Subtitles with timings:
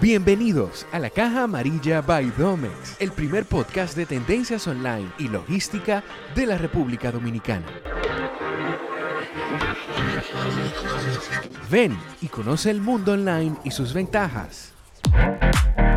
[0.00, 6.02] Bienvenidos a la Caja Amarilla by Domex, el primer podcast de tendencias online y logística
[6.34, 7.66] de la República Dominicana.
[11.68, 14.72] Ven y conoce el mundo online y sus ventajas.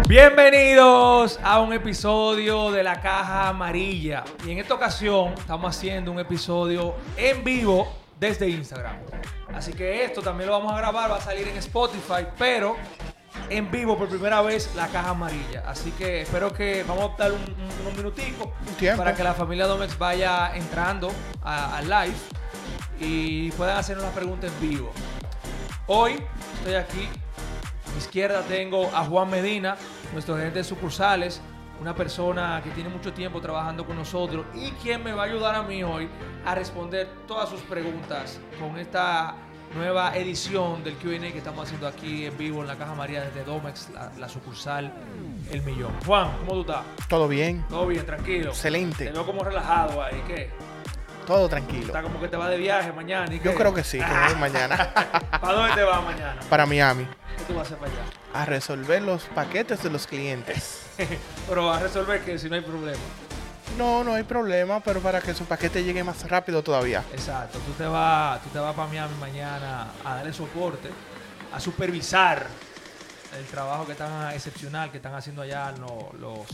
[0.10, 4.26] Bienvenidos a un episodio de la Caja Amarilla.
[4.46, 7.88] Y en esta ocasión estamos haciendo un episodio en vivo
[8.20, 8.98] desde Instagram.
[9.54, 12.76] Así que esto también lo vamos a grabar, va a salir en Spotify, pero
[13.50, 15.64] en vivo por primera vez la caja amarilla.
[15.68, 18.50] Así que espero que vamos a dar un, un- unos minuticos
[18.98, 21.12] para que la familia Domex vaya entrando
[21.44, 22.16] a- al live
[23.00, 24.92] y puedan hacernos las preguntas en vivo.
[25.88, 26.24] Hoy
[26.60, 27.10] estoy aquí.
[27.88, 29.76] A mi izquierda tengo a Juan Medina,
[30.14, 31.42] nuestro gerente de sucursales,
[31.82, 35.56] una persona que tiene mucho tiempo trabajando con nosotros y quien me va a ayudar
[35.56, 36.08] a mí hoy
[36.46, 39.36] a responder todas sus preguntas con esta
[39.76, 43.44] nueva edición del Q&A que estamos haciendo aquí en vivo en la Caja María desde
[43.44, 44.94] Domex, la, la sucursal
[45.52, 45.92] El Millón.
[46.06, 46.84] Juan, ¿cómo tú estás?
[47.08, 48.50] Todo bien, Todo bien, tranquilo.
[48.52, 50.50] excelente, Te veo como relajado ahí, ¿qué?
[51.26, 51.86] todo tranquilo.
[51.86, 53.34] Está como que te va de viaje mañana.
[53.34, 53.58] ¿y Yo qué?
[53.58, 54.94] creo que sí, que voy mañana
[55.42, 56.40] ¿Para dónde te vas mañana?
[56.50, 58.02] para Miami ¿Qué tú vas a hacer para allá?
[58.34, 60.86] a resolver los paquetes de los clientes.
[61.50, 62.98] Pero a resolver que si no hay problema.
[63.78, 67.04] No, no hay problema, pero para que su paquete llegue más rápido todavía.
[67.12, 67.60] Exacto.
[67.60, 70.90] Tú te vas, tú te vas para Miami mañana a darle soporte,
[71.54, 72.46] a supervisar
[73.38, 76.46] el trabajo que tan excepcional que están haciendo allá lo- los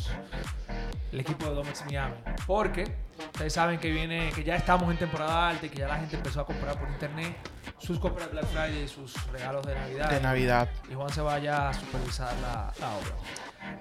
[1.12, 2.16] el equipo de Domex Miami.
[2.48, 2.86] Porque
[3.34, 6.16] ustedes saben que viene, que ya estamos en temporada alta y que ya la gente
[6.16, 7.36] empezó a comprar por internet
[7.80, 10.10] sus compras de Black Friday y sus regalos de Navidad.
[10.10, 10.70] De Navidad.
[10.90, 13.16] y Juan se vaya a supervisar la, la obra.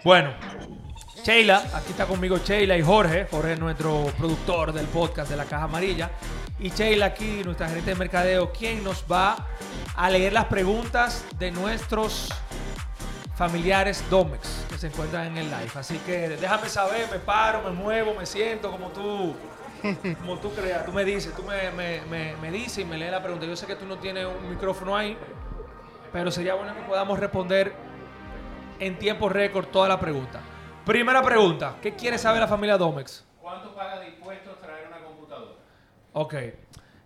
[0.04, 0.32] Bueno,
[1.24, 3.26] Sheila, aquí está conmigo Sheila y Jorge.
[3.30, 6.10] Jorge es nuestro productor del podcast de la Caja Amarilla.
[6.60, 9.36] Y Sheila aquí, nuestra gerente de mercadeo, quien nos va
[9.96, 12.28] a leer las preguntas de nuestros
[13.36, 15.70] familiares Domex que se encuentran en el live.
[15.74, 19.34] Así que déjame saber, me paro, me muevo, me siento como tú.
[20.18, 23.12] Como tú creas, tú me dices, tú me, me, me, me dices y me lees
[23.12, 23.46] la pregunta.
[23.46, 25.17] Yo sé que tú no tienes un micrófono ahí,
[26.12, 27.72] pero sería bueno que podamos responder
[28.78, 30.40] en tiempo récord toda la pregunta.
[30.84, 33.24] Primera pregunta, ¿qué quiere saber la familia Domex?
[33.40, 35.52] ¿Cuánto paga de impuestos traer una computadora?
[36.12, 36.34] Ok,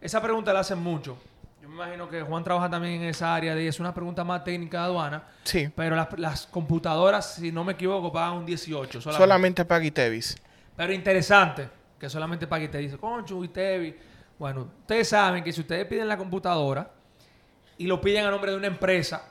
[0.01, 1.19] esa pregunta la hacen mucho.
[1.61, 4.45] Yo me imagino que Juan trabaja también en esa área de es una pregunta más
[4.45, 9.01] técnica de aduana, Sí, pero las, las computadoras, si no me equivoco, pagan un 18
[9.01, 9.23] solamente.
[9.23, 10.37] solamente para Gitevis.
[10.77, 11.69] Pero interesante
[11.99, 13.97] que solamente pague y te dice, concho, y Tevi.
[14.37, 16.91] Bueno, ustedes saben que si ustedes piden la computadora
[17.79, 19.23] y lo piden a nombre de una empresa,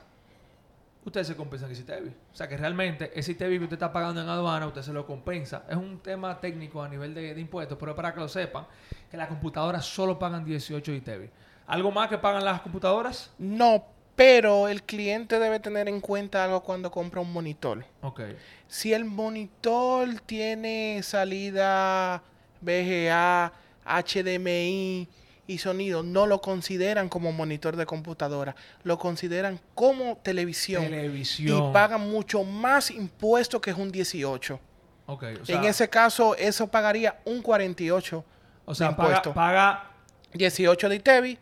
[1.04, 2.10] ustedes se compensan que Tevi.
[2.32, 5.06] O sea que realmente ese Tevi que usted está pagando en aduana, usted se lo
[5.06, 5.64] compensa.
[5.68, 8.66] Es un tema técnico a nivel de, de impuestos, pero para que lo sepan,
[9.10, 11.30] que las computadoras solo pagan 18 ITEVI.
[11.66, 13.30] ¿Algo más que pagan las computadoras?
[13.38, 13.84] No,
[14.16, 17.84] pero el cliente debe tener en cuenta algo cuando compra un monitor.
[18.02, 18.20] Ok.
[18.68, 22.22] Si el monitor tiene salida
[22.60, 23.52] VGA,
[23.84, 25.08] HDMI
[25.46, 28.54] y sonido, no lo consideran como monitor de computadora,
[28.84, 30.84] lo consideran como televisión.
[30.84, 31.70] Televisión.
[31.70, 34.60] Y pagan mucho más impuestos que es un 18.
[35.06, 35.24] Ok.
[35.42, 38.24] O sea, en ese caso, eso pagaría un 48
[38.64, 39.34] o sea de paga, impuesto.
[39.34, 39.90] paga
[40.32, 41.38] 18 de ITEVI,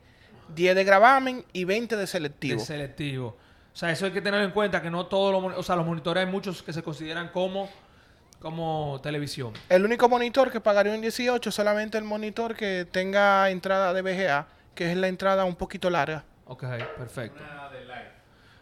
[0.54, 2.58] 10 de gravamen y 20 de selectivo.
[2.58, 3.36] De selectivo.
[3.72, 5.86] O sea, eso hay que tenerlo en cuenta, que no todos los, o sea, los
[5.86, 7.70] monitores hay muchos que se consideran como,
[8.40, 9.52] como televisión.
[9.68, 14.46] El único monitor que pagaría un 18 solamente el monitor que tenga entrada de VGA,
[14.74, 16.24] que es la entrada un poquito larga.
[16.46, 16.64] Ok,
[16.96, 17.42] perfecto.
[17.42, 18.10] Una de live.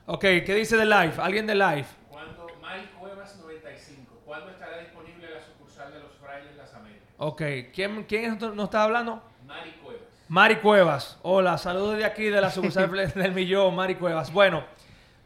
[0.07, 1.15] Ok, ¿qué dice de Live?
[1.19, 1.87] ¿Alguien de Live?
[2.11, 2.47] ¿Cuánto?
[2.61, 4.23] Mari Cuevas 95.
[4.25, 7.09] ¿Cuándo estará disponible la sucursal de los Frailes Las Américas?
[7.19, 7.43] Ok,
[7.75, 9.23] ¿quién, quién es- nos está hablando?
[9.47, 10.03] Mari Cuevas.
[10.29, 11.19] Mari Cuevas.
[11.23, 14.33] Hola, saludos de aquí de la sucursal del Millón, Mari Cuevas.
[14.33, 14.65] Bueno,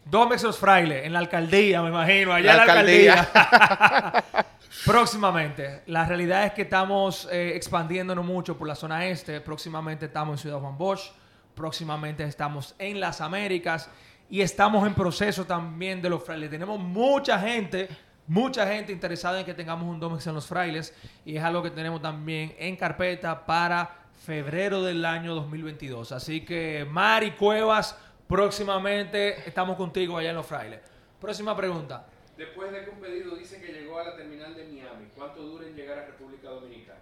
[0.05, 4.25] Domex Los Frailes, en la alcaldía, me imagino, allá La en la alcaldía.
[4.85, 5.83] Próximamente.
[5.87, 9.41] La realidad es que estamos eh, expandiéndonos mucho por la zona este.
[9.41, 11.13] Próximamente estamos en Ciudad Juan Bosch.
[11.55, 13.89] Próximamente estamos en las Américas.
[14.29, 16.51] Y estamos en proceso también de los frailes.
[16.51, 17.89] Tenemos mucha gente,
[18.27, 20.95] mucha gente interesada en que tengamos un Domex en los frailes.
[21.25, 26.11] Y es algo que tenemos también en carpeta para febrero del año 2022.
[26.13, 27.97] Así que, Mari Cuevas,
[28.29, 30.81] próximamente estamos contigo allá en los frailes.
[31.21, 32.07] Próxima pregunta.
[32.37, 35.67] Después de que un pedido dice que llegó a la terminal de Miami, ¿cuánto dura
[35.67, 36.99] en llegar a República Dominicana?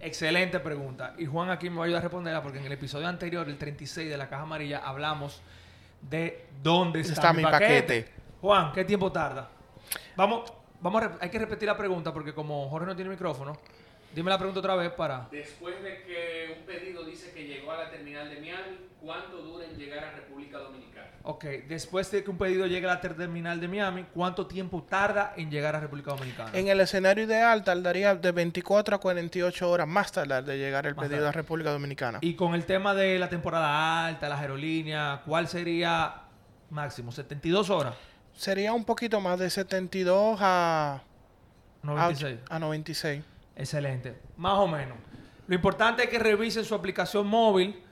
[0.00, 1.14] Excelente pregunta.
[1.16, 3.56] Y Juan aquí me va a ayudar a responderla porque en el episodio anterior, el
[3.56, 5.40] 36 de la caja amarilla, hablamos
[6.02, 8.02] de dónde está, Está mi mi paquete.
[8.02, 8.12] paquete.
[8.40, 9.48] Juan, ¿qué tiempo tarda?
[10.16, 13.56] Vamos, vamos a hay que repetir la pregunta porque como Jorge no tiene micrófono,
[14.14, 15.28] Dime la pregunta otra vez para...
[15.30, 19.64] Después de que un pedido dice que llegó a la terminal de Miami, ¿cuánto dura
[19.64, 21.08] en llegar a República Dominicana?
[21.24, 25.32] Ok, después de que un pedido llegue a la terminal de Miami, ¿cuánto tiempo tarda
[25.36, 26.50] en llegar a República Dominicana?
[26.52, 30.94] En el escenario ideal tardaría de 24 a 48 horas más tardar de llegar el
[30.94, 31.28] Más pedido tarde.
[31.28, 32.18] a República Dominicana.
[32.20, 36.22] Y con el tema de la temporada alta, las aerolíneas, ¿cuál sería
[36.70, 37.12] máximo?
[37.12, 37.94] ¿72 horas?
[38.34, 40.94] Sería un poquito más de 72 a,
[41.82, 42.40] a, 96.
[42.50, 43.22] a 96.
[43.56, 44.18] Excelente.
[44.36, 44.96] Más o menos.
[45.46, 47.82] Lo importante es que revisen su aplicación móvil,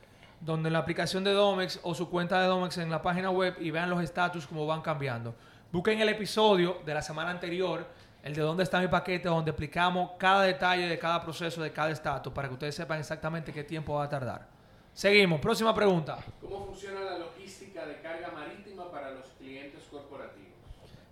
[0.40, 3.56] donde en la aplicación de Domex o su cuenta de Domex en la página web
[3.60, 5.34] y vean los estatus como van cambiando.
[5.70, 7.86] Busquen el episodio de la semana anterior,
[8.22, 11.90] el de dónde está mi paquete, donde explicamos cada detalle de cada proceso, de cada
[11.90, 14.46] estatus, para que ustedes sepan exactamente qué tiempo va a tardar.
[14.94, 15.40] Seguimos.
[15.40, 16.18] Próxima pregunta.
[16.40, 20.50] ¿Cómo funciona la logística de carga marítima para los clientes corporativos?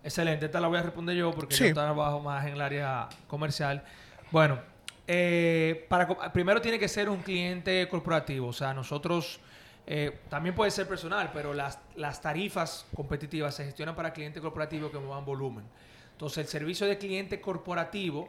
[0.02, 1.68] Excelente, esta la voy a responder yo porque Sí.
[1.68, 3.82] yo trabajo más en el área comercial.
[4.30, 4.60] Bueno,
[5.06, 9.40] eh, para, primero tiene que ser un cliente corporativo, o sea, nosotros
[9.86, 14.90] eh, también puede ser personal, pero las, las tarifas competitivas se gestionan para clientes corporativos
[14.90, 15.64] que muevan volumen.
[16.12, 18.28] Entonces, el servicio de cliente corporativo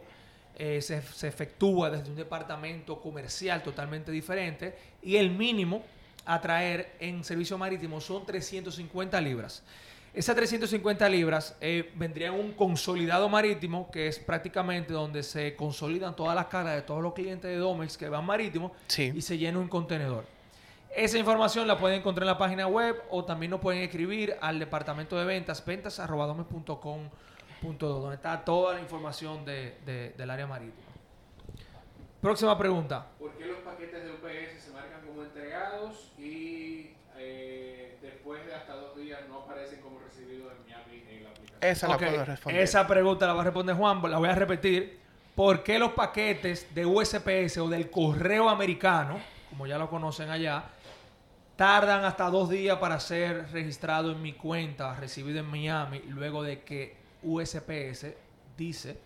[0.55, 5.83] eh, se, se efectúa desde un departamento comercial totalmente diferente y el mínimo
[6.25, 9.63] a traer en servicio marítimo son 350 libras.
[10.13, 16.35] Esas 350 libras eh, vendrían un consolidado marítimo, que es prácticamente donde se consolidan todas
[16.35, 19.13] las cargas de todos los clientes de Domex que van marítimo Sí.
[19.15, 20.25] y se llena un contenedor.
[20.95, 24.57] Esa información la pueden encontrar en la página web o también nos pueden escribir al
[24.57, 30.87] departamento de ventas, ventas.domes.com.do, donde está toda la información de- de- del área marítima.
[32.21, 33.05] Próxima pregunta.
[33.19, 38.73] ¿Por qué los paquetes de UPS se marcan como entregados y eh, después de hasta
[38.73, 41.39] dos días no aparecen como recibidos en Miami en la aplicación?
[41.61, 42.61] Esa Ok, la puedo responder.
[42.61, 44.99] Esa pregunta la va a responder Juan, la voy a repetir.
[45.35, 49.19] ¿Por qué los paquetes de USPS o del correo americano,
[49.49, 50.63] como ya lo conocen allá,
[51.55, 56.61] tardan hasta dos días para ser registrado en mi cuenta, recibido en Miami, luego de
[56.61, 58.07] que USPS
[58.57, 58.97] dice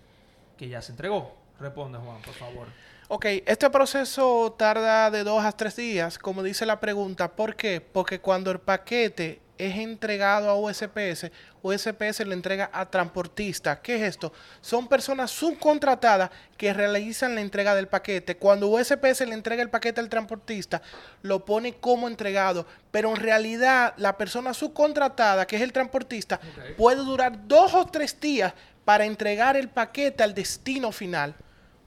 [0.57, 1.35] que ya se entregó?
[1.59, 2.67] Responde Juan, por favor.
[3.09, 7.35] Ok, este proceso tarda de dos a tres días, como dice la pregunta.
[7.35, 7.79] ¿Por qué?
[7.79, 13.79] Porque cuando el paquete es entregado a USPS, USPS lo entrega a transportistas.
[13.79, 14.33] ¿Qué es esto?
[14.61, 18.37] Son personas subcontratadas que realizan la entrega del paquete.
[18.37, 20.81] Cuando USPS le entrega el paquete al transportista,
[21.21, 22.65] lo pone como entregado.
[22.91, 26.39] Pero en realidad, la persona subcontratada, que es el transportista,
[26.77, 28.53] puede durar dos o tres días
[28.83, 31.35] para entregar el paquete al destino final.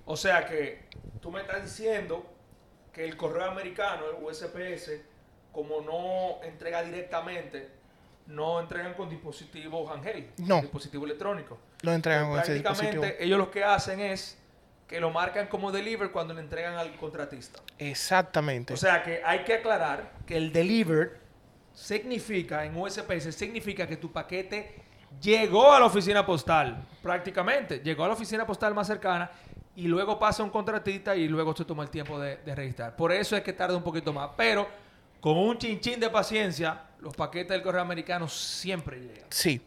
[0.05, 0.87] O sea que
[1.21, 2.25] tú me estás diciendo
[2.93, 4.93] que el correo americano, el USPS,
[5.57, 7.71] como no entrega directamente,
[8.27, 10.61] no entregan con dispositivos Angel, No.
[10.61, 11.57] dispositivo electrónico.
[11.81, 12.61] Lo entregan con ese.
[12.61, 14.37] Prácticamente ellos lo que hacen es
[14.87, 17.61] que lo marcan como deliver cuando le entregan al contratista.
[17.79, 18.75] Exactamente.
[18.75, 21.21] O sea que hay que aclarar que el deliver
[21.73, 24.75] significa, en USPS, significa que tu paquete
[25.23, 29.31] llegó a la oficina postal, prácticamente, llegó a la oficina postal más cercana
[29.75, 32.95] y luego pasa un contratista y luego se toma el tiempo de, de registrar.
[32.95, 34.85] Por eso es que tarda un poquito más, pero
[35.27, 39.27] con un chinchín de paciencia, los paquetes del correo americano siempre llegan.
[39.29, 39.61] sí.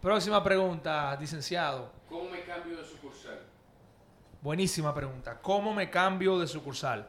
[0.00, 1.90] Próxima pregunta, licenciado.
[2.08, 3.40] ¿Cómo me cambio de sucursal?
[4.40, 5.40] Buenísima pregunta.
[5.42, 7.00] ¿Cómo me cambio de sucursal?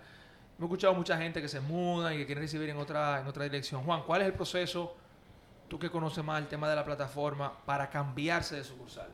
[0.58, 3.28] Me he escuchado mucha gente que se muda y que quiere recibir en otra, en
[3.28, 3.84] otra dirección.
[3.84, 4.96] Juan, ¿cuál es el proceso,
[5.68, 9.10] tú que conoces más el tema de la plataforma, para cambiarse de sucursal?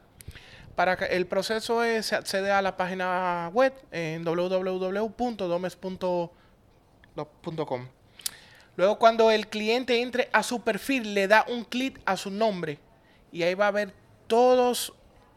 [0.74, 6.30] Para que el proceso es se accede a la página web en www.domes.com.
[8.76, 12.80] Luego cuando el cliente entre a su perfil le da un clic a su nombre
[13.32, 13.94] y ahí va a ver
[14.28, 14.92] todas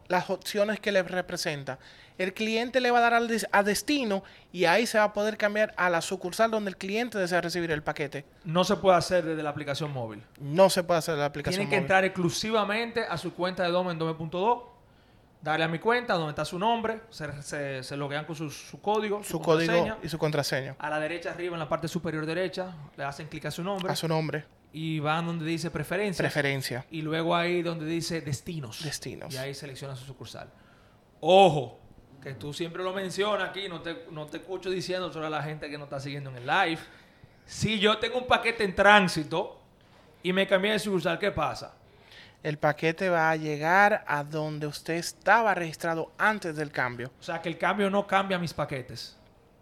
[0.09, 1.79] las opciones que le representa.
[2.17, 5.13] El cliente le va a dar al des- a destino y ahí se va a
[5.13, 8.25] poder cambiar a la sucursal donde el cliente desea recibir el paquete.
[8.45, 10.23] No se puede hacer desde la aplicación móvil.
[10.41, 11.57] No se puede hacer la aplicación.
[11.59, 11.85] Tienen que móvil.
[11.85, 14.76] entrar exclusivamente a su cuenta de Dome en Dome.do,
[15.51, 18.81] darle a mi cuenta donde está su nombre, se, se, se loguean con su, su
[18.81, 19.99] código, su código contraseña.
[20.03, 20.77] y su contraseña.
[20.79, 23.91] A la derecha arriba, en la parte superior derecha, le hacen clic a su nombre
[23.93, 24.45] A su nombre.
[24.73, 26.19] y van donde dice preferencias.
[26.25, 26.85] Preferencia.
[26.91, 28.83] y luego ahí donde dice destinos.
[28.85, 29.33] Destinos.
[29.35, 30.49] Y ahí selecciona su sucursal.
[31.21, 31.79] Ojo,
[32.23, 35.71] que tú siempre lo mencionas aquí, no te, no te escucho diciendo sobre la gente
[35.71, 36.81] que no está siguiendo en el live.
[37.45, 39.61] Si yo tengo un paquete en tránsito
[40.23, 41.75] y me cambié de sucursal, ¿qué pasa?
[42.47, 47.11] El paquete va a llegar a donde usted estaba registrado antes del cambio.
[47.19, 49.17] O sea, que el cambio no cambia mis paquetes.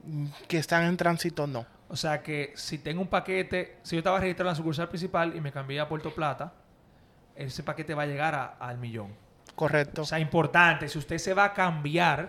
[0.04, 1.64] Mm, Que están en tránsito, no.
[1.88, 5.34] O sea, que si tengo un paquete, si yo estaba registrado en la sucursal principal
[5.34, 6.52] y me cambié a Puerto Plata,
[7.34, 9.14] ese paquete va a llegar a- al millón.
[9.54, 10.02] Correcto.
[10.02, 12.28] O sea, importante, si usted se va a cambiar,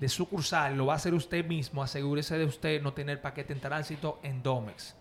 [0.00, 3.60] de sucursal, lo va a hacer usted mismo, asegúrese de usted no tener paquete en
[3.60, 4.96] tránsito en Domex.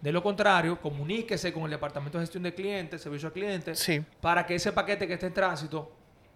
[0.00, 4.02] De lo contrario, comuníquese con el Departamento de Gestión de Clientes, Servicio al Cliente, Sí,
[4.20, 5.92] para que ese paquete que esté en tránsito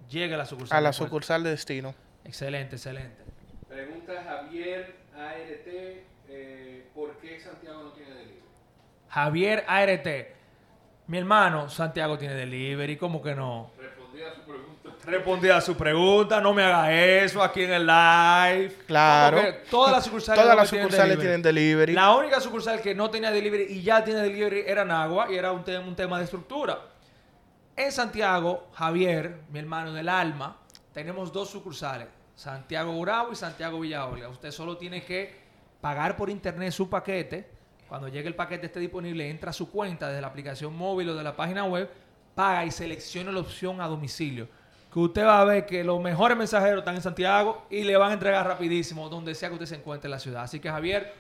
[0.09, 0.77] llegue a la sucursal.
[0.79, 1.95] a la de sucursal de destino.
[2.25, 3.23] Excelente, excelente.
[3.69, 5.67] Pregunta Javier ART,
[6.29, 8.43] eh, ¿por qué Santiago no tiene delivery?
[9.09, 10.07] Javier ART.
[11.07, 13.71] Mi hermano, Santiago tiene delivery, ¿cómo que no?
[13.79, 14.74] Respondí a su pregunta.
[15.07, 18.75] Respondí a su pregunta, no me haga eso aquí en el live.
[18.87, 19.37] Claro.
[19.37, 21.27] ¿Cómo que Todas las sucursales, Todas las tienen sucursales delivery?
[21.27, 21.93] tienen delivery.
[21.93, 25.53] La única sucursal que no tenía delivery y ya tiene delivery era Nagua y era
[25.53, 26.79] un, tema un tema de estructura.
[27.77, 30.57] En Santiago, Javier, mi hermano del alma,
[30.93, 34.29] tenemos dos sucursales, Santiago Urabo y Santiago Villaolga.
[34.29, 35.35] Usted solo tiene que
[35.81, 37.51] pagar por internet su paquete.
[37.89, 41.15] Cuando llegue el paquete esté disponible, entra a su cuenta desde la aplicación móvil o
[41.15, 41.91] de la página web,
[42.35, 44.49] paga y selecciona la opción a domicilio.
[44.95, 48.13] Que usted va a ver que los mejores mensajeros están en Santiago y le van
[48.13, 50.45] a entregar rapidísimo donde sea que usted se encuentre en la ciudad.
[50.45, 51.13] Así que Javier,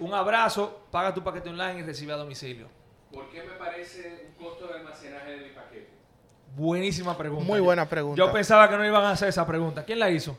[0.00, 2.66] un abrazo, paga tu paquete online y recibe a domicilio.
[3.12, 5.88] ¿Por qué me parece un costo de almacenaje de mi paquete?
[6.56, 7.44] Buenísima pregunta.
[7.46, 8.18] Muy buena pregunta.
[8.18, 9.84] Yo pensaba que no iban a hacer esa pregunta.
[9.84, 10.36] ¿Quién la hizo?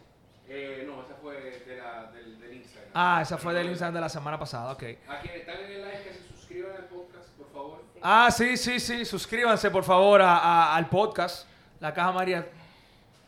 [0.50, 1.36] Eh, no, esa fue
[1.66, 2.92] de la, del, del Instagram.
[2.94, 4.84] Ah, esa fue del Instagram de la semana pasada, ok.
[5.08, 7.82] A quienes están en el live, que se suscriban al podcast, por favor.
[8.02, 9.06] Ah, sí, sí, sí.
[9.06, 11.48] Suscríbanse, por favor, a- a- al podcast.
[11.80, 12.46] La Caja María.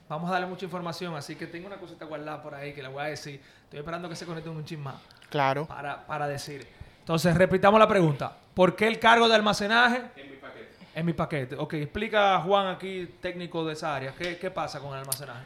[0.07, 2.89] Vamos a darle mucha información, así que tengo una cosita guardada por ahí que le
[2.89, 3.41] voy a decir.
[3.63, 4.95] Estoy esperando que se conecten un chin más
[5.29, 5.65] Claro.
[5.65, 6.67] para, para decir.
[6.99, 8.35] Entonces, repitamos la pregunta.
[8.53, 10.69] ¿Por qué el cargo de almacenaje En mi paquete.
[10.95, 11.55] en mi paquete?
[11.57, 14.13] Ok, explica Juan aquí, técnico de esa área.
[14.13, 15.43] ¿Qué, qué pasa con el almacenaje?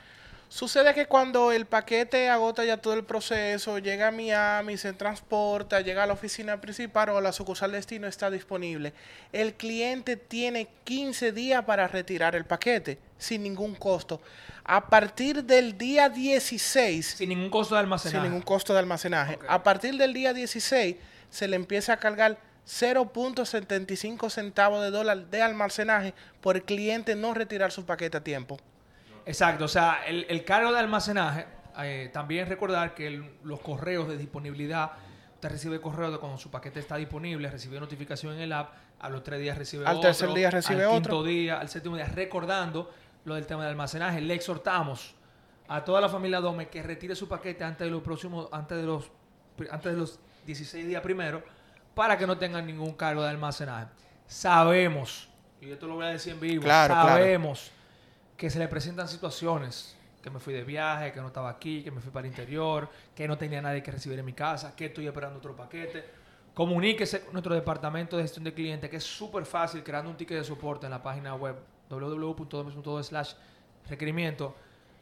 [0.49, 5.81] Sucede que cuando el paquete agota ya todo el proceso, llega a Miami, se transporta,
[5.81, 8.93] llega a la oficina principal o a la sucursal destino está disponible.
[9.31, 14.21] El cliente tiene 15 días para retirar el paquete sin ningún costo.
[14.63, 18.17] A partir del día 16, Sin ningún costo de almacenaje.
[18.17, 20.95] sin ningún costo de almacenaje, a partir del día 16
[21.29, 27.35] se le empieza a cargar 0.75 centavos de dólar de almacenaje por el cliente no
[27.35, 28.57] retirar su paquete a tiempo.
[29.25, 31.45] Exacto, o sea, el, el cargo de almacenaje,
[31.81, 34.91] eh, también recordar que el- los correos de disponibilidad,
[35.35, 39.09] usted recibe correo de cuando su paquete está disponible, recibe notificación en el app, a
[39.09, 40.99] los tres días recibe Al otro, tercer día recibe al otro.
[41.01, 42.91] quinto día, al séptimo día, recordando
[43.25, 44.19] lo del tema de almacenaje.
[44.21, 45.15] Le exhortamos
[45.69, 48.83] a toda la familia Dome que retire su paquete antes de los próximos, antes de
[48.83, 49.09] los,
[49.71, 51.43] antes de los 16 días primero,
[51.95, 53.85] para que no tengan ningún cargo de almacenaje.
[54.27, 55.29] Sabemos,
[55.61, 57.23] y esto lo voy a decir en vivo, Claro, claro.
[58.39, 61.91] Que se le presentan situaciones, que me fui de viaje, que no estaba aquí, que
[61.91, 64.86] me fui para el interior, que no tenía nadie que recibir en mi casa, que
[64.86, 66.05] estoy esperando otro paquete.
[66.53, 70.38] Comuníquese con nuestro departamento de gestión de clientes, que es súper fácil, creando un ticket
[70.38, 71.58] de soporte en la página web
[71.89, 73.34] www.domes.do slash
[73.89, 74.55] requerimiento.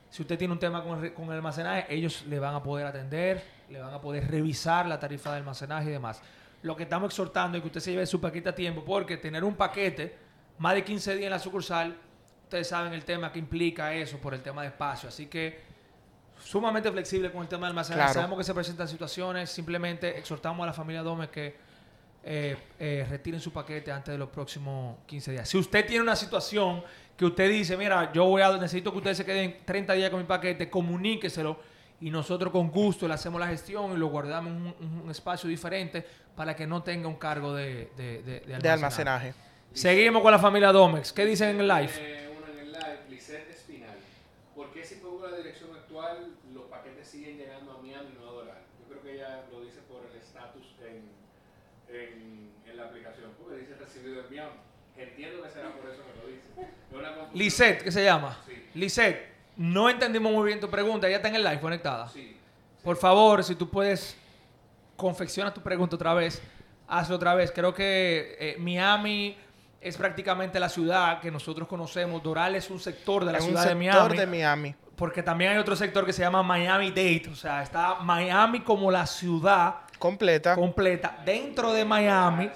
[0.09, 2.87] Si usted tiene un tema con el, con el almacenaje, ellos le van a poder
[2.87, 6.23] atender, le van a poder revisar la tarifa de almacenaje y demás.
[6.63, 9.43] Lo que estamos exhortando es que usted se lleve su paquete a tiempo, porque tener
[9.43, 10.17] un paquete
[10.57, 11.95] más de 15 días en la sucursal,
[12.47, 15.09] ustedes saben el tema que implica eso por el tema de espacio.
[15.09, 15.59] Así que
[16.43, 17.99] sumamente flexible con el tema del almacenaje.
[18.03, 18.13] Claro.
[18.13, 21.55] Sabemos que se presentan situaciones, simplemente exhortamos a la familia Dome que
[22.23, 25.49] eh, eh, retiren su paquete antes de los próximos 15 días.
[25.49, 26.83] Si usted tiene una situación
[27.17, 30.19] que usted dice, mira, yo voy a necesito que ustedes se queden 30 días con
[30.19, 31.59] mi paquete, comuníqueselo
[31.99, 35.49] y nosotros con gusto le hacemos la gestión y lo guardamos en un, un espacio
[35.49, 38.71] diferente para que no tenga un cargo de, de, de- de de almacenaje.
[38.73, 39.33] almacenaje.
[39.73, 41.11] Seguimos con la familia Domex.
[41.11, 41.91] ¿Qué dicen en el live?
[41.97, 42.26] Eh,
[43.17, 43.97] Lisette Espinal.
[44.55, 48.29] ¿Por qué si pongo la dirección actual, los paquetes siguen llegando a Miami y no
[48.29, 48.61] a Doral?
[48.79, 51.09] Yo creo que ella lo dice por el estatus en,
[51.95, 54.57] en, en la aplicación, porque dice recibido en Miami.
[54.95, 57.33] Entiendo que será por eso que lo dice.
[57.33, 58.37] Lisette, ¿qué se llama?
[58.45, 58.63] Sí.
[58.75, 61.07] Lisette, no entendimos muy bien tu pregunta.
[61.07, 62.07] Ella está en el live conectada.
[62.09, 62.37] Sí.
[62.83, 64.15] Por favor, si tú puedes
[64.95, 66.39] confecciona tu pregunta otra vez,
[66.87, 67.51] hazlo otra vez.
[67.51, 69.35] Creo que eh, Miami
[69.81, 72.21] es prácticamente la ciudad que nosotros conocemos.
[72.23, 74.17] Doral es un sector de la Es un ciudad de sector Miami.
[74.17, 74.75] de Miami.
[74.95, 77.29] Porque también hay otro sector que se llama Miami Dade.
[77.31, 80.55] O sea, está Miami como la ciudad Completa.
[80.55, 81.19] completa.
[81.25, 82.49] Dentro de Miami,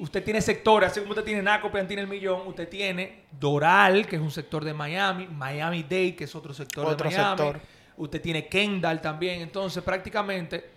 [0.00, 4.16] usted tiene sectores, así como usted tiene Naco, tiene el Millón, usted tiene Doral, que
[4.16, 7.36] es un sector de Miami, Miami Dade, que es otro sector Otro de Miami.
[7.38, 7.60] sector.
[7.98, 9.40] Usted tiene Kendall también.
[9.40, 10.75] Entonces, prácticamente,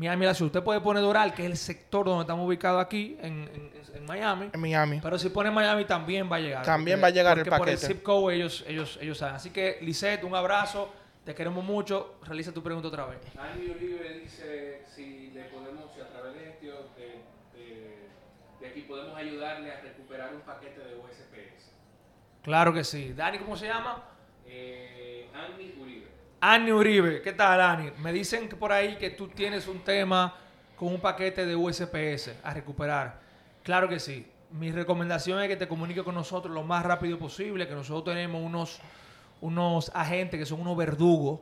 [0.00, 0.46] Miami la ciudad.
[0.48, 4.06] Usted puede poner Doral, que es el sector donde estamos ubicados aquí, en, en- en
[4.06, 4.50] Miami.
[4.52, 5.00] en Miami.
[5.02, 6.64] Pero si pone Miami también va a llegar.
[6.64, 7.94] También va a llegar el porque Por el paquete.
[7.94, 9.34] zip code ellos, ellos, ellos saben.
[9.36, 10.90] Así que, Lisette, un abrazo.
[11.24, 12.14] Te queremos mucho.
[12.24, 13.18] Realiza tu pregunta otra vez.
[13.38, 18.08] Andy Olive dice si le podemos, si a través de gestión de, de,
[18.60, 21.72] de aquí podemos ayudarle a recuperar un paquete de USPS.
[22.42, 23.12] Claro que sí.
[23.12, 24.02] Dani, ¿cómo se llama?
[24.46, 25.89] Eh, Andy Uribe.
[26.42, 27.90] Ani Uribe, ¿qué tal, Ani?
[27.98, 30.34] Me dicen por ahí que tú tienes un tema
[30.74, 33.20] con un paquete de USPS a recuperar.
[33.62, 34.26] Claro que sí.
[34.50, 38.42] Mi recomendación es que te comuniques con nosotros lo más rápido posible, que nosotros tenemos
[38.42, 38.80] unos,
[39.42, 41.40] unos agentes que son unos verdugos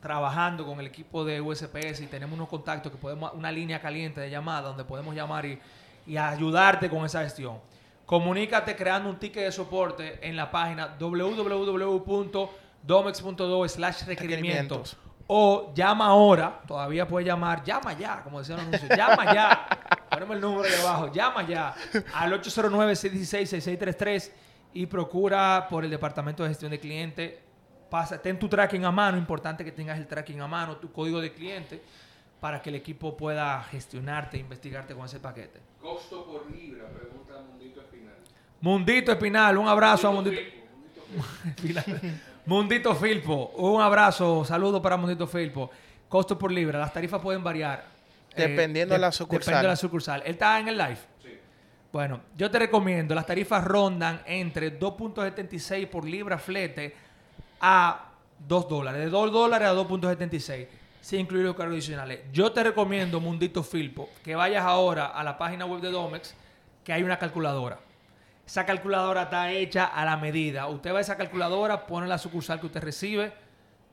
[0.00, 4.22] trabajando con el equipo de USPS y tenemos unos contactos que podemos, una línea caliente
[4.22, 5.60] de llamada donde podemos llamar y,
[6.06, 7.58] y ayudarte con esa gestión.
[8.06, 10.96] Comunícate creando un ticket de soporte en la página
[12.86, 14.96] www.domex.do slash requerimientos.
[15.32, 19.64] O llama ahora, todavía puedes llamar, llama ya, como decía el anuncio, llama ya.
[20.10, 21.72] Ponemos el número ahí abajo, llama ya
[22.14, 24.32] al 809-616-6633
[24.74, 27.34] y procura por el Departamento de Gestión de Clientes.
[27.88, 31.20] Pasa, ten tu tracking a mano, importante que tengas el tracking a mano, tu código
[31.20, 31.80] de cliente,
[32.40, 35.60] para que el equipo pueda gestionarte e investigarte con ese paquete.
[35.80, 38.16] Costo por libra, pregunta Mundito Espinal.
[38.60, 40.40] Mundito Espinal, un abrazo a Mundito.
[41.56, 41.82] Filpo,
[42.46, 45.70] Mundito Filpo, un abrazo, saludo para Mundito Filpo.
[46.08, 47.84] Costo por libra, las tarifas pueden variar.
[48.34, 49.40] eh, Dependiendo de la sucursal.
[49.40, 50.22] Dependiendo de la sucursal.
[50.24, 50.98] Él está en el live.
[51.22, 51.28] Sí.
[51.92, 56.94] Bueno, yo te recomiendo, las tarifas rondan entre 2.76 por libra flete
[57.60, 58.06] a
[58.46, 59.00] 2 dólares.
[59.04, 60.66] De 2 dólares a 2.76,
[61.00, 62.20] sin incluir los cargos adicionales.
[62.32, 66.34] Yo te recomiendo, Mundito Filpo, que vayas ahora a la página web de Domex,
[66.82, 67.78] que hay una calculadora.
[68.50, 70.66] Esa calculadora está hecha a la medida.
[70.66, 73.32] Usted va a esa calculadora, pone la sucursal que usted recibe,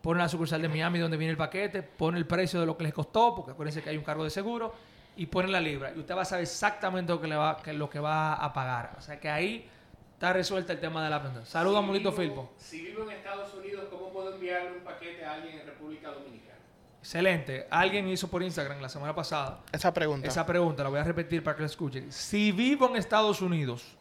[0.01, 2.83] pone la sucursal de Miami donde viene el paquete, pone el precio de lo que
[2.85, 4.73] les costó, porque acuérdense que hay un cargo de seguro,
[5.15, 5.91] y pone la libra.
[5.95, 8.51] Y usted va a saber exactamente lo que, le va, que- lo que va a
[8.51, 8.95] pagar.
[8.97, 9.69] O sea que ahí
[10.13, 11.45] está resuelta el tema de la prenda.
[11.45, 12.51] Saludos a Si vivo- Filpo.
[12.57, 16.57] Si vivo en Estados Unidos, ¿cómo puedo enviarle un paquete a alguien en República Dominicana?
[16.99, 17.67] Excelente.
[17.69, 20.27] Alguien hizo por Instagram la semana pasada Esa pregunta.
[20.27, 22.11] esa pregunta, la voy a repetir para que la escuchen.
[22.11, 23.95] Si vivo en Estados Unidos,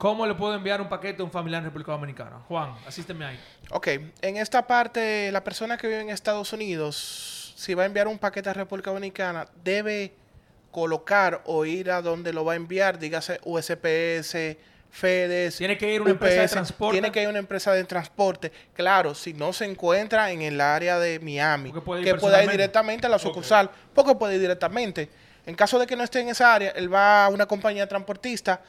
[0.00, 2.40] ¿cómo le puedo enviar un paquete a un familiar en República Dominicana?
[2.48, 3.40] Juan, asísteme ahí.
[3.70, 3.88] Ok,
[4.22, 8.18] en esta parte, la persona que vive en Estados Unidos, si va a enviar un
[8.18, 10.14] paquete a República Dominicana, debe
[10.70, 14.56] colocar o ir a donde lo va a enviar, dígase USPS,
[14.90, 15.58] FedEx.
[15.58, 16.92] Tiene que ir una empresa de transporte.
[16.92, 18.52] Tiene que ir una empresa de transporte.
[18.72, 22.42] Claro, si no se encuentra en el área de Miami, Porque puede ir que pueda
[22.42, 25.10] ir directamente a la sucursal, porque puede ir directamente.
[25.44, 28.62] En caso de que no esté en esa área, él va a una compañía transportista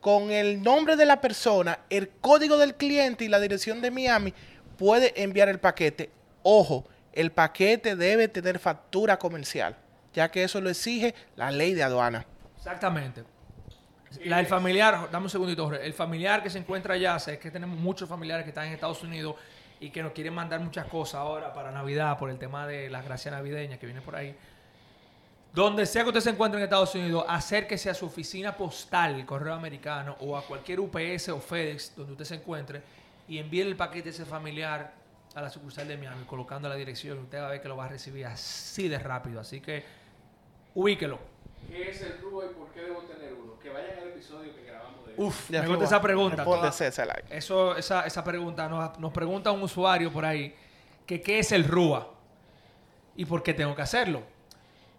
[0.00, 4.34] con el nombre de la persona, el código del cliente y la dirección de Miami,
[4.78, 6.10] puede enviar el paquete.
[6.42, 9.76] Ojo, el paquete debe tener factura comercial,
[10.12, 12.26] ya que eso lo exige la ley de aduana.
[12.56, 13.24] Exactamente.
[14.24, 15.86] La, el familiar, dame un segundito, Jorge.
[15.86, 19.02] El familiar que se encuentra allá, sé que tenemos muchos familiares que están en Estados
[19.02, 19.36] Unidos
[19.78, 23.04] y que nos quieren mandar muchas cosas ahora para Navidad por el tema de las
[23.04, 24.34] gracias navideñas que viene por ahí.
[25.52, 29.26] Donde sea que usted se encuentre en Estados Unidos, acérquese a su oficina postal, el
[29.26, 32.82] correo americano, o a cualquier UPS o FedEx donde usted se encuentre
[33.26, 34.92] y envíe el paquete a ese familiar
[35.34, 37.18] a la sucursal de Miami, colocando la dirección.
[37.18, 39.40] y Usted va a ver que lo va a recibir así de rápido.
[39.40, 39.84] Así que
[40.74, 41.18] ubíquelo.
[41.68, 43.58] ¿Qué es el RUA y por qué debo tener uno?
[43.58, 46.44] Que vayan al episodio que grabamos de Uf, Ya me gusta esa pregunta.
[46.44, 46.68] toda-
[47.30, 50.54] eso, esa, esa pregunta nos, nos pregunta un usuario por ahí
[51.06, 52.08] que qué es el RUA
[53.16, 54.22] y por qué tengo que hacerlo.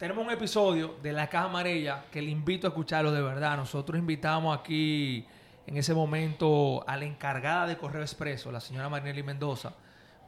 [0.01, 3.55] Tenemos un episodio de La Caja Amarilla que le invito a escucharlo de verdad.
[3.55, 5.27] Nosotros invitamos aquí
[5.67, 9.73] en ese momento a la encargada de Correo Expreso, la señora Marinelli Mendoza.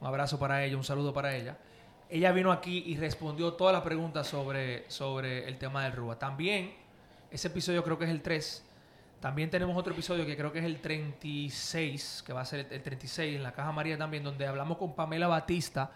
[0.00, 1.58] Un abrazo para ella, un saludo para ella.
[2.08, 6.20] Ella vino aquí y respondió todas las preguntas sobre, sobre el tema del RUA.
[6.20, 6.72] También,
[7.32, 8.64] ese episodio creo que es el 3.
[9.18, 12.72] También tenemos otro episodio que creo que es el 36, que va a ser el,
[12.74, 15.90] el 36 en la Caja María también, donde hablamos con Pamela Batista,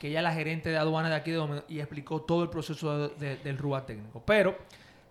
[0.00, 2.48] que ella es la gerente de aduana de aquí de Domingo, y explicó todo el
[2.50, 4.22] proceso de- de- del RUA técnico.
[4.26, 4.56] Pero,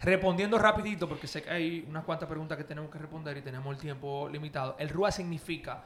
[0.02, 3.74] respondiendo rapidito, porque sé que hay unas cuantas preguntas que tenemos que responder y tenemos
[3.76, 4.76] el tiempo limitado.
[4.80, 5.84] El RUA significa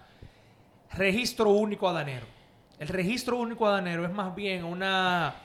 [0.94, 2.26] registro único adanero.
[2.80, 5.36] El registro único adanero es más bien una,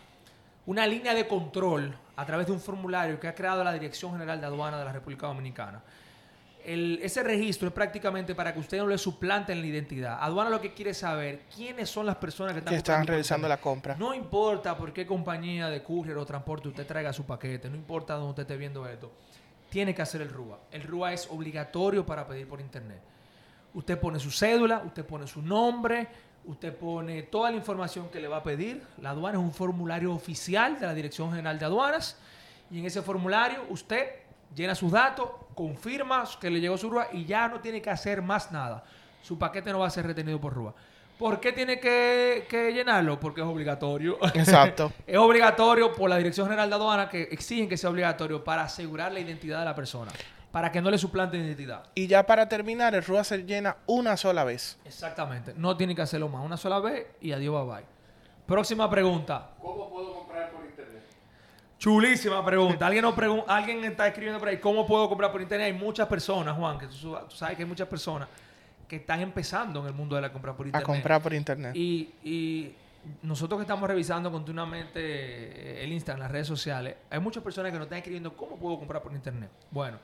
[0.66, 4.40] una línea de control a través de un formulario que ha creado la Dirección General
[4.40, 5.82] de Aduana de la República Dominicana.
[6.68, 10.18] El- ese registro es prácticamente para que usted no le suplanten la identidad.
[10.20, 13.56] Aduana lo que quiere es saber quiénes son las personas que están, Que realizando la
[13.56, 13.94] compra.
[13.96, 18.14] No importa por qué compañía de courier o transporte usted traiga su paquete, no importa
[18.14, 19.10] dónde usted esté viendo esto,
[19.70, 20.58] tiene que hacer el RUA.
[20.70, 23.00] El RUA es obligatorio para pedir por internet.
[23.72, 26.06] Usted pone su cédula, usted pone su nombre,
[26.44, 28.82] usted pone toda la información que le va a pedir.
[29.00, 32.18] La aduana es un formulario oficial de la Dirección General de Aduanas
[32.70, 34.06] y en ese formulario usted
[34.54, 38.22] llena sus datos, confirma que le llegó su RUA y ya no tiene que hacer
[38.22, 38.84] más nada.
[39.22, 40.74] Su paquete no va a ser retenido por RUA.
[41.18, 43.18] ¿Por qué tiene que, que llenarlo?
[43.18, 44.18] Porque es obligatorio.
[44.34, 44.92] Exacto.
[45.06, 49.10] es obligatorio por la Dirección General de Aduana que exigen que sea obligatorio para asegurar
[49.10, 50.12] la identidad de la persona,
[50.52, 51.82] para que no le suplanten identidad.
[51.96, 54.78] Y ya para terminar, el RUA se llena una sola vez.
[54.84, 55.54] Exactamente.
[55.56, 56.44] No tiene que hacerlo más.
[56.44, 57.86] Una sola vez y adiós, bye bye.
[58.46, 59.50] Próxima pregunta.
[59.60, 60.52] ¿Cómo puedo comprar?
[61.78, 62.86] Chulísima pregunta.
[62.86, 65.66] Alguien, nos pregun- alguien está escribiendo por ahí, ¿cómo puedo comprar por internet?
[65.66, 68.28] Hay muchas personas, Juan, que tú, tú sabes que hay muchas personas
[68.88, 70.86] que están empezando en el mundo de la compra por A internet.
[70.86, 71.76] comprar por internet.
[71.76, 72.74] Y, y
[73.22, 77.78] nosotros que estamos revisando continuamente eh, el Instagram, las redes sociales, hay muchas personas que
[77.78, 79.50] nos están escribiendo cómo puedo comprar por internet.
[79.70, 79.98] Bueno,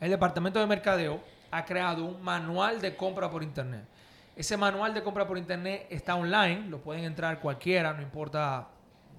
[0.00, 3.82] el departamento de mercadeo ha creado un manual de compra por internet.
[4.36, 8.68] Ese manual de compra por internet está online, lo pueden entrar cualquiera, no importa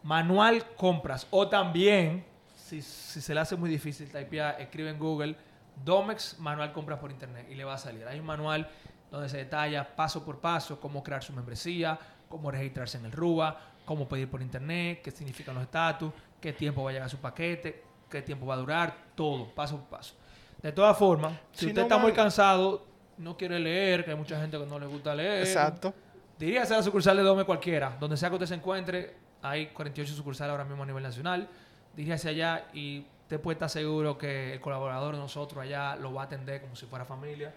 [0.03, 1.27] manual compras.
[1.31, 2.25] O también,
[2.57, 5.37] si, si se le hace muy difícil typear, escribe en Google
[5.85, 8.07] Domex manual compras por internet y le va a salir.
[8.07, 8.69] Hay un manual
[9.11, 11.99] donde se detalla paso por paso cómo crear su membresía,
[12.29, 16.83] cómo registrarse en el RUBA, cómo pedir por internet, qué significan los estatus, qué tiempo
[16.83, 20.15] va a llegar su paquete, qué tiempo va a durar, todo, paso por paso.
[20.63, 22.85] De todas formas, si, Si usted no está muy cansado,
[23.19, 25.41] no quiere leer, que hay mucha gente que no le gusta leer.
[25.47, 25.93] Exacto.
[26.39, 27.97] Diría a la sucursal de Dome cualquiera.
[28.01, 31.49] Donde sea que usted se encuentre, hay 48 sucursales ahora mismo a nivel nacional.
[31.95, 36.23] Diríase allá y usted puede estar seguro que el colaborador de nosotros allá lo va
[36.23, 37.53] a atender como si fuera familia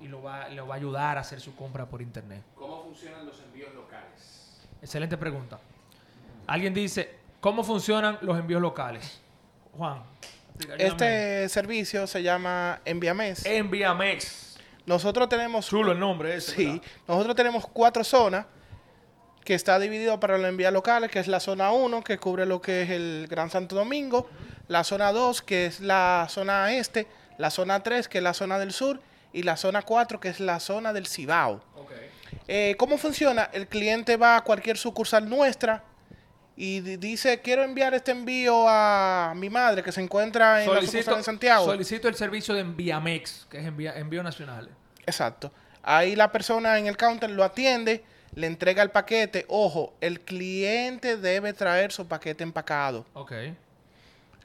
[0.00, 2.42] y lo va, le va a ayudar a hacer su compra por internet.
[2.54, 4.66] ¿Cómo funcionan los envíos locales?
[4.80, 5.58] Excelente pregunta.
[6.46, 9.20] Alguien dice, ¿cómo funcionan los envíos locales?
[9.76, 10.02] Juan.
[10.78, 13.44] Este servicio se llama Enviames.
[13.46, 14.56] Enviamex.
[14.86, 16.52] Nosotros tenemos Chulo el nombre ese.
[16.56, 16.82] Sí, ¿verdad?
[17.06, 18.46] nosotros tenemos cuatro zonas
[19.44, 22.60] que está dividido para los envíos locales, que es la zona 1, que cubre lo
[22.60, 24.28] que es el Gran Santo Domingo,
[24.68, 27.06] la zona 2, que es la zona este,
[27.38, 29.00] la zona 3, que es la zona del sur,
[29.32, 31.62] y la zona 4, que es la zona del Cibao.
[32.48, 33.50] Eh, ¿Cómo funciona?
[33.52, 35.84] El cliente va a cualquier sucursal nuestra
[36.56, 40.80] y di- dice, quiero enviar este envío a mi madre que se encuentra en la
[40.82, 41.64] sucursal Santiago.
[41.64, 44.68] solicito el servicio de Enviamex, que es envía, envío nacional.
[45.06, 45.52] Exacto.
[45.82, 49.44] Ahí la persona en el counter lo atiende, le entrega el paquete.
[49.48, 53.04] Ojo, el cliente debe traer su paquete empacado.
[53.14, 53.32] Ok.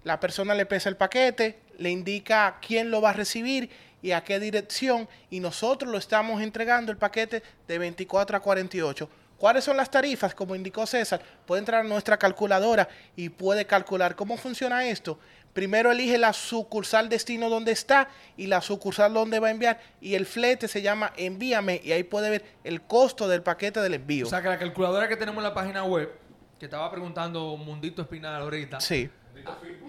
[0.04, 3.70] La persona le pesa el paquete, le indica quién lo va a recibir
[4.02, 5.08] y a qué dirección.
[5.30, 9.10] Y nosotros lo estamos entregando el paquete de 24 a 48.
[9.38, 10.34] ¿Cuáles son las tarifas?
[10.34, 15.19] Como indicó César, puede entrar a nuestra calculadora y puede calcular cómo funciona esto.
[15.54, 20.13] Primero elige la sucursal destino donde está y la sucursal donde va a enviar y
[20.15, 24.26] el flete se llama envíame y ahí puede ver el costo del paquete del envío.
[24.28, 26.12] O sea que la calculadora que tenemos en la página web,
[26.60, 28.80] que estaba preguntando Mundito Espinal ahorita.
[28.80, 29.10] sí.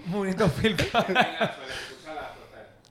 [0.07, 1.07] Mundito está.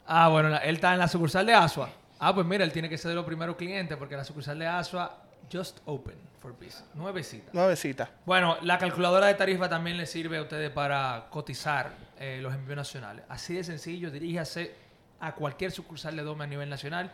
[0.06, 1.90] ah, bueno, la- él está en la sucursal de Asua.
[2.20, 4.68] Ah, pues mira, él tiene que ser de los primeros clientes porque la sucursal de
[4.68, 5.18] Asua
[5.50, 6.84] just open for business.
[6.94, 7.52] Nuevecita.
[7.54, 8.10] Nuevecita.
[8.26, 12.78] Bueno, la calculadora de tarifa también le sirve a ustedes para cotizar eh, los envíos
[12.78, 13.26] nacionales.
[13.30, 14.74] Así de sencillo, diríjase
[15.20, 17.12] a cualquier sucursal de Dome a nivel nacional.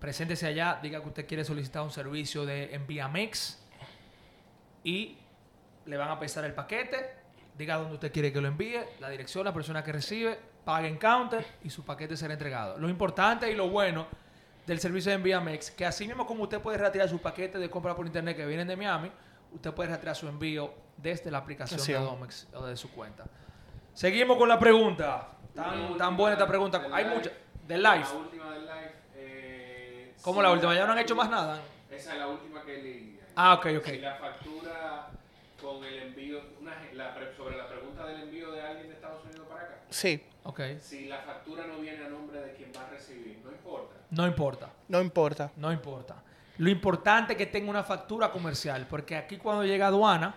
[0.00, 3.58] Preséntese allá, diga que usted quiere solicitar un servicio de Enviamex
[4.84, 5.16] y
[5.86, 7.26] le van a pesar el paquete.
[7.56, 10.98] Diga dónde usted quiere que lo envíe, la dirección, la persona que recibe, pague en
[10.98, 12.76] counter y su paquete será entregado.
[12.78, 14.06] Lo importante y lo bueno
[14.66, 17.94] del servicio de Enviamex, que así mismo como usted puede retirar su paquete de compra
[17.94, 19.10] por internet que vienen de Miami,
[19.52, 21.92] usted puede retirar su envío desde la aplicación de.
[21.94, 23.24] Domex o de su cuenta.
[23.94, 25.28] Seguimos con la pregunta.
[25.54, 26.82] Tan, tan buena esta pregunta.
[26.92, 27.16] Hay live.
[27.16, 27.32] muchas.
[27.66, 28.00] Del live.
[28.00, 28.92] La última del live.
[29.14, 30.74] Eh, ¿Cómo si la última?
[30.74, 31.60] ¿Ya no han hecho más nada?
[31.90, 33.20] Esa es la última que leí.
[33.36, 33.84] Ah, ok, ok.
[33.86, 35.08] Si la factura
[35.62, 39.24] con el envío, una, la pre- sobre la pregunta del envío de alguien de Estados
[39.24, 40.60] Unidos para acá, Sí, Ok.
[40.80, 43.94] si la factura no viene a nombre de quien va a recibir, no importa.
[44.16, 44.70] No importa.
[44.88, 45.50] no importa.
[45.56, 46.16] No importa.
[46.58, 50.34] Lo importante es que tenga una factura comercial, porque aquí cuando llega aduana,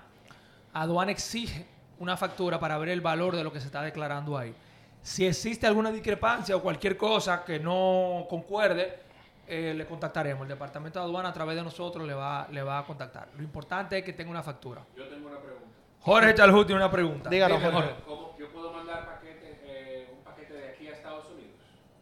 [0.74, 1.66] aduana exige
[2.00, 4.54] una factura para ver el valor de lo que se está declarando ahí.
[5.02, 9.00] Si existe alguna discrepancia o cualquier cosa que no concuerde,
[9.48, 10.44] eh, le contactaremos.
[10.44, 13.30] El departamento de aduana a través de nosotros le va, le va a contactar.
[13.38, 14.82] Lo importante es que tenga una factura.
[14.98, 15.68] Yo tengo una pregunta.
[16.02, 17.30] Jorge Chalhut tiene una pregunta.
[17.30, 17.96] Díganos, Jorge.
[18.06, 21.56] ¿Cómo yo puedo mandar paquete, eh, un paquete de aquí a Estados Unidos?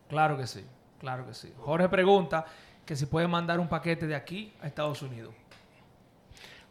[0.10, 0.66] Claro que sí,
[1.00, 1.54] claro que sí.
[1.60, 2.46] Jorge pregunta
[2.86, 5.34] que si puede mandar un paquete de aquí a Estados Unidos.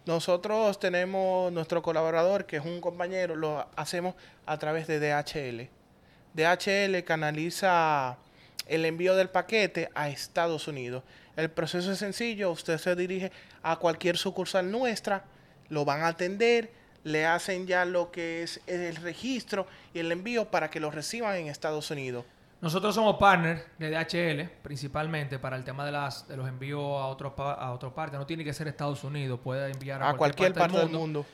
[0.06, 4.14] Nosotros tenemos nuestro colaborador, que es un compañero, lo hacemos
[4.46, 5.68] a través de DHL.
[6.32, 8.16] DHL canaliza
[8.66, 11.02] el envío del paquete a Estados Unidos.
[11.36, 15.24] El proceso es sencillo, usted se dirige a cualquier sucursal nuestra,
[15.68, 16.70] lo van a atender,
[17.02, 21.36] le hacen ya lo que es el registro y el envío para que lo reciban
[21.36, 22.24] en Estados Unidos.
[22.66, 27.06] Nosotros somos partners de DHL, principalmente para el tema de, las, de los envíos a
[27.06, 28.18] otros a otras partes.
[28.18, 31.24] No tiene que ser Estados Unidos, puede enviar a, A cualquier parte del mundo.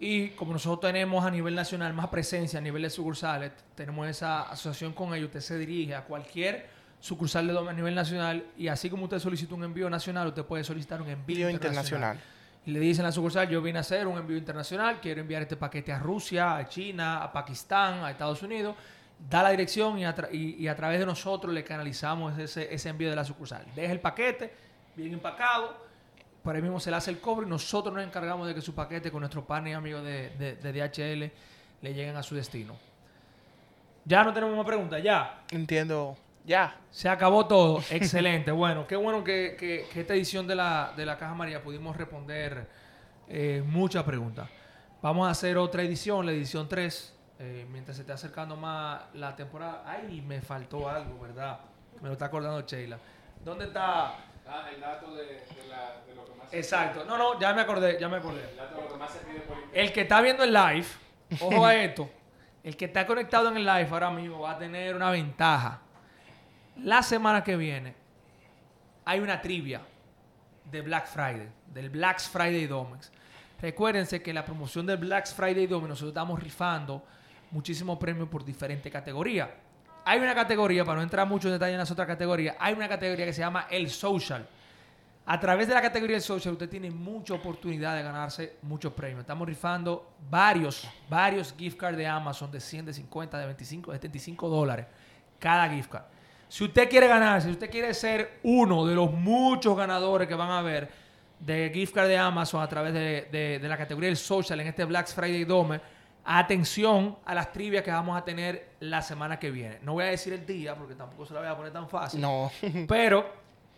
[0.00, 4.42] Y como nosotros tenemos a nivel nacional más presencia a nivel de sucursales, tenemos esa
[4.42, 8.90] asociación con ellos, usted se dirige a cualquier sucursal de a nivel nacional y así
[8.90, 12.16] como usted solicita un envío nacional, usted puede solicitar un envío Envío internacional.
[12.16, 12.40] internacional.
[12.66, 15.42] Y le dicen a la sucursal, yo vine a hacer un envío internacional, quiero enviar
[15.42, 18.74] este paquete a Rusia, a China, a Pakistán, a Estados Unidos.
[19.28, 22.72] Da la dirección y a, tra- y- y a través de nosotros le canalizamos ese,
[22.74, 23.64] ese envío de la sucursal.
[23.76, 24.52] Deja el paquete,
[24.96, 25.76] bien empacado,
[26.42, 28.74] por ahí mismo se le hace el cobro y nosotros nos encargamos de que su
[28.74, 31.32] paquete con nuestros partners y amigos de, de- de DHL
[31.82, 32.74] le lleguen a su destino.
[34.04, 35.42] Ya no tenemos más preguntas, ya.
[35.50, 36.16] Entiendo.
[36.46, 36.76] Ya.
[36.90, 37.82] Se acabó todo.
[37.90, 38.50] Excelente.
[38.50, 41.96] Bueno, qué bueno que, que- que esta edición de la, de la Caja María pudimos
[41.96, 42.66] responder
[43.28, 44.48] eh, muchas preguntas.
[45.02, 49.34] Vamos a hacer otra edición, la edición 3, eh, mientras se esté acercando más la
[49.34, 49.82] temporada.
[49.86, 51.58] Ay, me faltó algo, ¿verdad?
[52.00, 52.98] Me lo está acordando Sheila.
[53.44, 54.08] ¿Dónde está?
[54.46, 57.04] Ah, el dato de, de la- de lo que más se Exacto.
[57.04, 58.48] No, no, ya me acordé, ya me acordé.
[58.50, 59.56] el dato de lo que más se pide por.
[59.72, 60.86] El que está viendo el live,
[61.40, 62.10] ojo a esto,
[62.62, 65.80] el que está conectado en el live ahora mismo va a tener una ventaja.
[66.76, 67.94] La semana que viene
[69.04, 69.80] hay una trivia
[70.64, 73.10] de Black Friday, del Black Friday Domex.
[73.60, 77.02] Recuérdense que la promoción del Black Friday Domex nosotros estamos rifando
[77.50, 79.48] muchísimos premios por diferentes categorías.
[80.04, 82.88] Hay una categoría, para no entrar mucho en detalle en las otras categorías, hay una
[82.88, 84.46] categoría que se llama el Social.
[85.26, 89.20] A través de la categoría del social, usted tiene mucha oportunidad de ganarse muchos premios.
[89.20, 93.98] Estamos rifando varios, varios gift cards de Amazon de 100, de 50, de 25, de
[93.98, 94.86] 75 dólares
[95.38, 96.04] cada gift card.
[96.48, 100.50] Si usted quiere ganarse, si usted quiere ser uno de los muchos ganadores que van
[100.50, 100.90] a ver
[101.38, 105.08] de gift card de Amazon a través de, la categoría del social en este Black
[105.08, 105.80] Friday Dome,
[106.24, 109.78] atención a las trivias que vamos a tener la semana que viene.
[109.82, 112.20] No voy a decir el día porque tampoco se la voy a poner tan fácil.
[112.20, 112.50] No.
[112.88, 113.26] Pero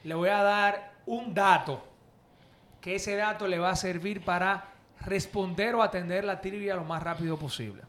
[0.05, 1.83] le voy a dar un dato,
[2.81, 4.65] que ese dato le va a servir para
[5.01, 7.83] responder o atender la trivia lo más rápido posible.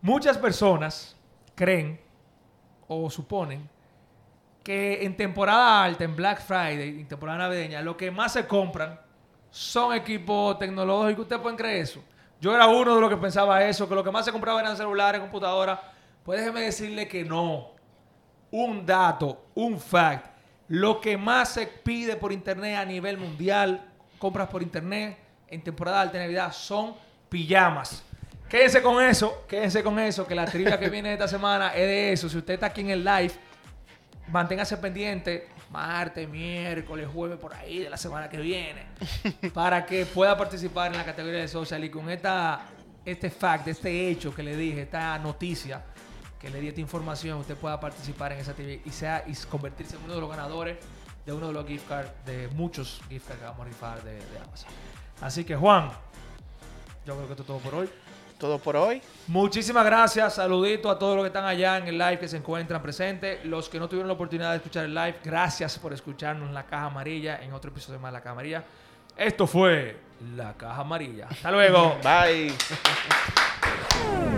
[0.00, 1.16] Muchas personas
[1.54, 2.00] creen
[2.86, 3.68] o suponen
[4.62, 8.98] que en temporada alta, en Black Friday, en temporada navideña, lo que más se compran
[9.50, 11.22] son equipos tecnológicos.
[11.22, 12.02] ¿Ustedes pueden creer eso?
[12.40, 14.76] Yo era uno de los que pensaba eso, que lo que más se compraba eran
[14.76, 15.78] celulares, computadoras.
[16.24, 17.70] Pues déjeme decirle que no
[18.50, 20.26] un dato, un fact.
[20.68, 23.84] Lo que más se pide por internet a nivel mundial,
[24.18, 25.18] compras por internet
[25.48, 26.94] en temporada alta de Navidad, son
[27.28, 28.02] pijamas.
[28.48, 32.12] Quédense con eso, quédense con eso, que la trivia que viene esta semana es de
[32.12, 32.28] eso.
[32.28, 33.32] Si usted está aquí en el live,
[34.28, 38.86] manténgase pendiente martes, miércoles, jueves, por ahí de la semana que viene,
[39.54, 42.62] para que pueda participar en la categoría de social y con esta,
[43.04, 45.82] este fact, este hecho que le dije, esta noticia
[46.38, 49.96] que le di esta información, usted pueda participar en esa trivia y sea y convertirse
[49.96, 50.76] en uno de los ganadores
[51.24, 54.14] de uno de los gift cards, de muchos gift cards que vamos a rifar de,
[54.14, 54.68] de Amazon.
[55.20, 55.90] Así que Juan,
[57.06, 57.90] yo creo que esto es todo por hoy.
[58.44, 59.00] Todo por hoy.
[59.28, 62.82] Muchísimas gracias, saludito a todos los que están allá en el live que se encuentran
[62.82, 63.42] presentes.
[63.46, 66.66] Los que no tuvieron la oportunidad de escuchar el live, gracias por escucharnos en la
[66.66, 68.62] caja amarilla, en otro episodio más de la caja amarilla.
[69.16, 69.96] Esto fue
[70.36, 71.28] la caja amarilla.
[71.30, 71.96] Hasta luego.
[72.04, 72.52] Bye.